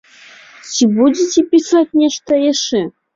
Ці 0.71 0.87
будзеце 0.95 1.43
пісаць 1.51 1.95
нешта 2.01 2.31
яшчэ? 2.51 2.81